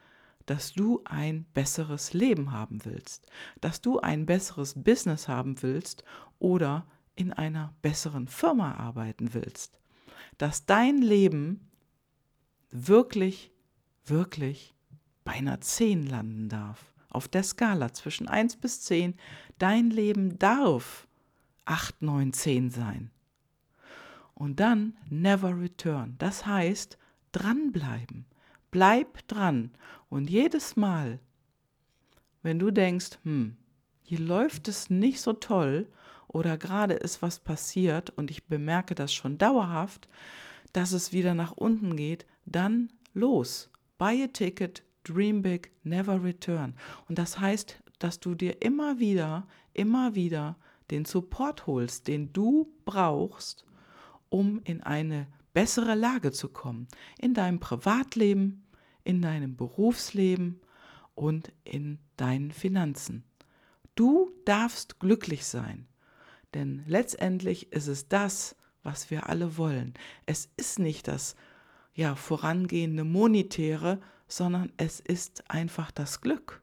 dass 0.47 0.73
du 0.73 1.01
ein 1.05 1.43
besseres 1.53 2.13
Leben 2.13 2.51
haben 2.51 2.83
willst, 2.85 3.27
dass 3.61 3.81
du 3.81 3.99
ein 3.99 4.25
besseres 4.25 4.81
Business 4.81 5.27
haben 5.27 5.61
willst 5.61 6.03
oder 6.39 6.87
in 7.15 7.33
einer 7.33 7.73
besseren 7.81 8.27
Firma 8.27 8.75
arbeiten 8.75 9.33
willst, 9.33 9.79
dass 10.37 10.65
dein 10.65 10.97
Leben 11.01 11.69
wirklich, 12.71 13.51
wirklich 14.05 14.73
bei 15.23 15.33
einer 15.33 15.61
10 15.61 16.07
landen 16.07 16.49
darf. 16.49 16.93
Auf 17.09 17.27
der 17.27 17.43
Skala 17.43 17.93
zwischen 17.93 18.27
1 18.27 18.57
bis 18.57 18.81
10, 18.81 19.15
dein 19.57 19.89
Leben 19.89 20.39
darf 20.39 21.07
8, 21.65 22.01
9, 22.01 22.33
10 22.33 22.69
sein. 22.69 23.11
Und 24.33 24.59
dann 24.59 24.95
never 25.09 25.59
return. 25.59 26.15
Das 26.19 26.45
heißt, 26.45 26.97
dranbleiben. 27.31 28.25
Bleib 28.71 29.27
dran. 29.27 29.71
Und 30.09 30.29
jedes 30.29 30.75
Mal, 30.75 31.19
wenn 32.43 32.59
du 32.59 32.71
denkst, 32.71 33.19
hm, 33.23 33.57
hier 34.03 34.19
läuft 34.19 34.67
es 34.67 34.89
nicht 34.89 35.19
so 35.21 35.33
toll 35.33 35.87
oder 36.27 36.57
gerade 36.57 36.93
ist 36.93 37.21
was 37.21 37.39
passiert 37.39 38.09
und 38.11 38.31
ich 38.31 38.45
bemerke 38.45 38.95
das 38.95 39.13
schon 39.13 39.37
dauerhaft, 39.37 40.07
dass 40.73 40.91
es 40.91 41.11
wieder 41.11 41.33
nach 41.33 41.51
unten 41.53 41.95
geht, 41.95 42.25
dann 42.45 42.91
los. 43.13 43.69
Buy 43.97 44.23
a 44.23 44.27
ticket, 44.27 44.83
dream 45.03 45.41
big, 45.41 45.71
never 45.83 46.23
return. 46.23 46.75
Und 47.09 47.17
das 47.17 47.39
heißt, 47.39 47.81
dass 47.99 48.19
du 48.19 48.35
dir 48.35 48.61
immer 48.61 48.99
wieder, 48.99 49.47
immer 49.73 50.15
wieder 50.15 50.57
den 50.91 51.05
Support 51.05 51.67
holst, 51.67 52.07
den 52.07 52.31
du 52.31 52.71
brauchst, 52.85 53.65
um 54.29 54.61
in 54.63 54.81
eine 54.81 55.27
bessere 55.57 55.95
Lage 55.95 56.31
zu 56.31 56.49
kommen. 56.49 56.87
In 57.17 57.33
deinem 57.33 57.59
Privatleben, 57.59 58.67
in 59.03 59.23
deinem 59.23 59.55
Berufsleben 59.55 60.61
und 61.15 61.51
in 61.63 61.97
deinen 62.15 62.51
Finanzen. 62.51 63.23
Du 63.95 64.29
darfst 64.45 64.99
glücklich 64.99 65.47
sein, 65.47 65.87
denn 66.53 66.83
letztendlich 66.85 67.71
ist 67.71 67.87
es 67.87 68.07
das, 68.07 68.55
was 68.83 69.09
wir 69.09 69.29
alle 69.29 69.57
wollen. 69.57 69.95
Es 70.27 70.47
ist 70.57 70.77
nicht 70.77 71.07
das 71.07 71.35
ja 71.95 72.13
vorangehende 72.13 73.03
monetäre, 73.03 73.99
sondern 74.27 74.71
es 74.77 74.99
ist 74.99 75.49
einfach 75.49 75.89
das 75.89 76.21
Glück. 76.21 76.61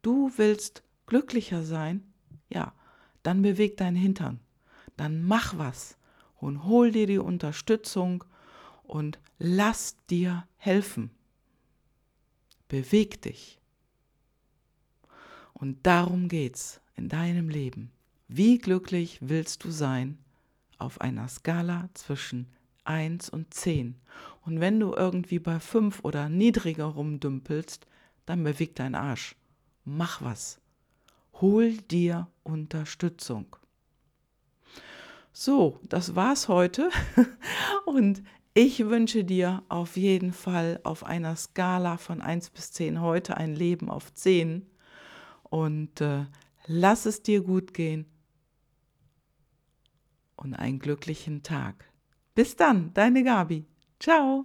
Du 0.00 0.32
willst 0.38 0.84
glücklicher 1.04 1.62
sein? 1.64 2.14
Ja, 2.48 2.72
dann 3.22 3.42
beweg 3.42 3.76
deinen 3.76 3.96
Hintern. 3.96 4.40
Dann 4.96 5.22
mach 5.22 5.58
was 5.58 5.97
und 6.38 6.64
hol 6.64 6.90
dir 6.92 7.06
die 7.06 7.18
Unterstützung 7.18 8.24
und 8.84 9.18
lass 9.38 9.96
dir 10.08 10.46
helfen. 10.56 11.10
Beweg 12.68 13.22
dich. 13.22 13.58
Und 15.52 15.86
darum 15.86 16.28
geht's 16.28 16.80
in 16.94 17.08
deinem 17.08 17.48
Leben. 17.48 17.90
Wie 18.28 18.58
glücklich 18.58 19.18
willst 19.20 19.64
du 19.64 19.70
sein 19.70 20.18
auf 20.78 21.00
einer 21.00 21.28
Skala 21.28 21.88
zwischen 21.94 22.46
1 22.84 23.30
und 23.30 23.52
10? 23.54 23.96
Und 24.42 24.60
wenn 24.60 24.78
du 24.78 24.94
irgendwie 24.94 25.38
bei 25.38 25.58
5 25.58 26.04
oder 26.04 26.28
niedriger 26.28 26.84
rumdümpelst, 26.84 27.86
dann 28.26 28.44
beweg 28.44 28.76
deinen 28.76 28.94
Arsch. 28.94 29.34
Mach 29.84 30.22
was. 30.22 30.60
Hol 31.40 31.76
dir 31.76 32.28
Unterstützung. 32.42 33.56
So, 35.40 35.78
das 35.84 36.16
war's 36.16 36.48
heute. 36.48 36.90
Und 37.86 38.24
ich 38.54 38.84
wünsche 38.88 39.22
dir 39.22 39.62
auf 39.68 39.96
jeden 39.96 40.32
Fall 40.32 40.80
auf 40.82 41.04
einer 41.04 41.36
Skala 41.36 41.96
von 41.96 42.20
1 42.20 42.50
bis 42.50 42.72
10 42.72 43.00
heute 43.00 43.36
ein 43.36 43.54
Leben 43.54 43.88
auf 43.88 44.12
10. 44.12 44.66
Und 45.44 46.00
äh, 46.00 46.24
lass 46.66 47.06
es 47.06 47.22
dir 47.22 47.44
gut 47.44 47.72
gehen 47.72 48.06
und 50.34 50.54
einen 50.54 50.80
glücklichen 50.80 51.44
Tag. 51.44 51.84
Bis 52.34 52.56
dann, 52.56 52.92
deine 52.94 53.22
Gabi. 53.22 53.64
Ciao. 54.00 54.44